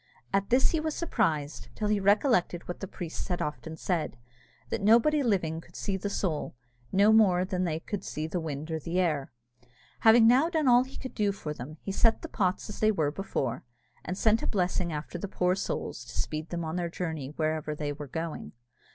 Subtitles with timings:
[0.33, 4.17] At this he was surprised, till he recollected what the priests had often said,
[4.71, 6.55] that nobody living could see the soul,
[6.91, 9.31] no more than they could see the wind or the air.
[9.99, 12.79] Having now done all that he could do for them, he set the pots as
[12.79, 13.63] they were before,
[14.03, 17.75] and sent a blessing after the poor souls to speed them on their journey wherever
[17.75, 18.53] they were going.